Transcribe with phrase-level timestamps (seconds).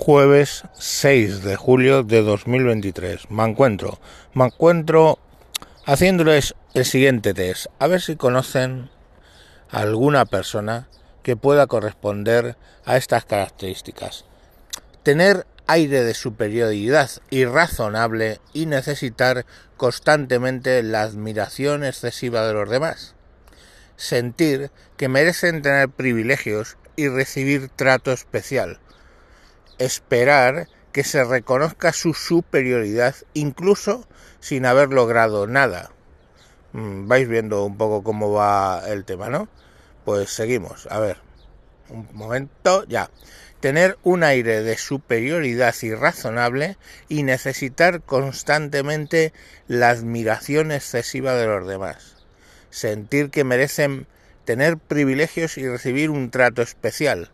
[0.00, 3.30] jueves 6 de julio de 2023.
[3.30, 4.00] Me encuentro,
[4.32, 5.18] me encuentro
[5.84, 8.88] haciéndoles el siguiente test, a ver si conocen
[9.68, 10.88] alguna persona
[11.22, 14.24] que pueda corresponder a estas características.
[15.02, 19.44] Tener aire de superioridad irrazonable y necesitar
[19.76, 23.14] constantemente la admiración excesiva de los demás.
[23.96, 28.80] Sentir que merecen tener privilegios y recibir trato especial
[29.80, 34.06] esperar que se reconozca su superioridad incluso
[34.38, 35.90] sin haber logrado nada.
[36.72, 39.48] Mm, vais viendo un poco cómo va el tema, ¿no?
[40.04, 40.86] Pues seguimos.
[40.90, 41.16] A ver,
[41.88, 43.10] un momento, ya.
[43.60, 49.32] Tener un aire de superioridad irrazonable y necesitar constantemente
[49.68, 52.16] la admiración excesiva de los demás.
[52.70, 54.06] Sentir que merecen
[54.44, 57.30] tener privilegios y recibir un trato especial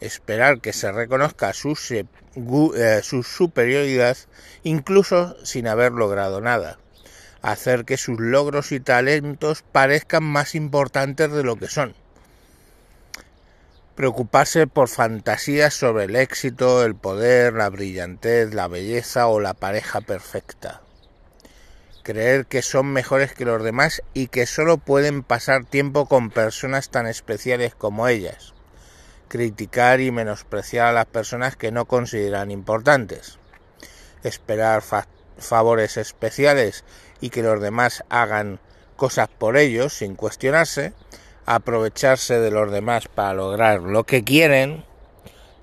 [0.00, 4.16] esperar que se reconozca su, eh, su superioridad
[4.62, 6.78] incluso sin haber logrado nada,
[7.42, 11.94] hacer que sus logros y talentos parezcan más importantes de lo que son,
[13.94, 20.00] preocuparse por fantasías sobre el éxito, el poder, la brillantez, la belleza o la pareja
[20.00, 20.82] perfecta,
[22.02, 26.90] creer que son mejores que los demás y que solo pueden pasar tiempo con personas
[26.90, 28.54] tan especiales como ellas
[29.28, 33.38] criticar y menospreciar a las personas que no consideran importantes,
[34.22, 34.82] esperar
[35.38, 36.84] favores especiales
[37.20, 38.60] y que los demás hagan
[38.96, 40.92] cosas por ellos sin cuestionarse,
[41.46, 44.84] aprovecharse de los demás para lograr lo que quieren,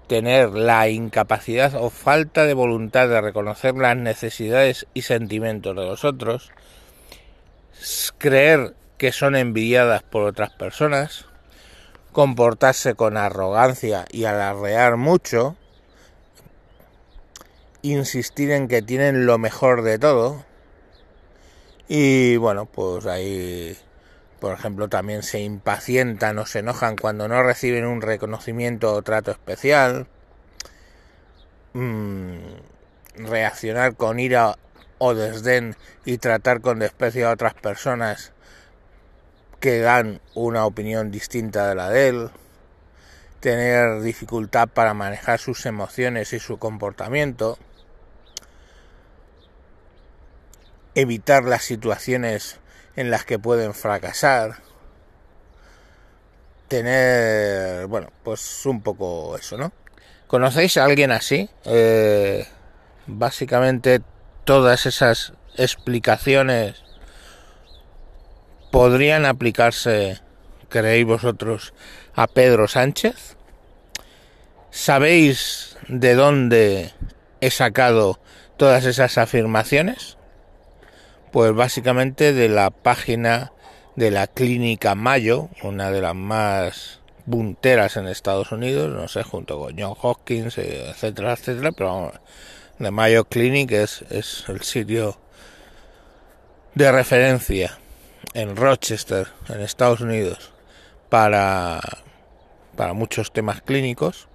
[0.07, 6.03] tener la incapacidad o falta de voluntad de reconocer las necesidades y sentimientos de los
[6.03, 6.51] otros,
[8.17, 11.25] creer que son envidiadas por otras personas,
[12.15, 15.57] comportarse con arrogancia y alardear mucho,
[17.81, 20.45] insistir en que tienen lo mejor de todo.
[21.89, 23.77] Y bueno, pues ahí,
[24.39, 29.31] por ejemplo, también se impacientan o se enojan cuando no reciben un reconocimiento o trato
[29.31, 30.07] especial,
[31.73, 32.37] mm,
[33.27, 34.57] reaccionar con ira
[34.99, 35.75] o desdén
[36.05, 38.31] y tratar con desprecio a otras personas
[39.65, 42.29] que dan una opinión distinta de la de él,
[43.39, 47.57] tener dificultad para manejar sus emociones y su comportamiento,
[50.93, 52.59] evitar las situaciones
[52.95, 54.57] en las que pueden fracasar,
[56.67, 59.73] tener, bueno, pues un poco eso, ¿no?
[60.27, 61.49] ¿Conocéis a alguien así?
[61.63, 62.45] Eh,
[63.07, 64.03] básicamente
[64.43, 66.84] todas esas explicaciones
[68.75, 70.19] podrían aplicarse,
[70.67, 71.73] creéis vosotros,
[72.13, 73.37] a Pedro Sánchez?
[74.69, 76.91] ¿Sabéis de dónde
[77.39, 78.19] he sacado
[78.57, 80.17] todas esas afirmaciones?
[81.31, 83.53] Pues básicamente de la página
[83.95, 86.99] de la Clínica Mayo, una de las más
[87.31, 92.13] punteras en Estados Unidos, no sé, junto con John Hopkins, etcétera, etcétera, pero vamos,
[92.79, 94.03] de Mayo Clinic es
[94.49, 95.17] el sitio
[96.73, 97.79] de referencia
[98.35, 100.51] en Rochester, en Estados Unidos,
[101.09, 101.79] para,
[102.75, 104.27] para muchos temas clínicos,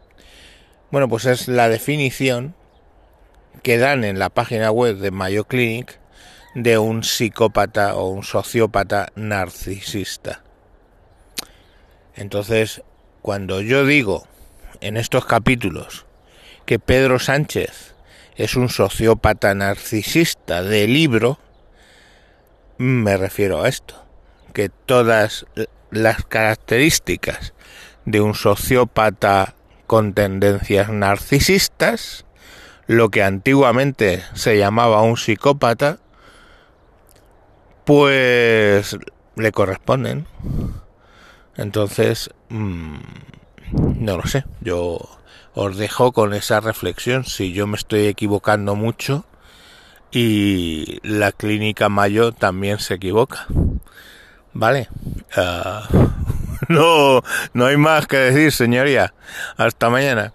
[0.91, 2.55] bueno, pues es la definición
[3.63, 6.01] que dan en la página web de Mayo Clinic
[6.55, 10.43] de un psicópata o un sociópata narcisista.
[12.17, 12.83] Entonces,
[13.23, 14.27] cuando yo digo
[14.81, 16.07] en estos capítulos
[16.65, 17.95] que Pedro Sánchez
[18.37, 21.39] es un sociópata narcisista de libro,
[22.81, 23.95] me refiero a esto,
[24.55, 25.45] que todas
[25.91, 27.53] las características
[28.07, 29.55] de un sociópata
[29.87, 32.25] con tendencias narcisistas,
[32.87, 35.99] lo que antiguamente se llamaba un psicópata,
[37.85, 38.97] pues
[39.37, 40.27] le corresponden.
[41.57, 42.97] Entonces, mm,
[43.99, 45.07] no lo sé, yo
[45.53, 47.27] os dejo con esa reflexión.
[47.27, 49.27] Si yo me estoy equivocando mucho,
[50.13, 53.47] y la clínica Mayo también se equivoca.
[54.53, 54.89] Vale.
[55.37, 56.09] Uh,
[56.69, 57.23] no,
[57.53, 59.15] no hay más que decir, señoría.
[59.57, 60.33] Hasta mañana.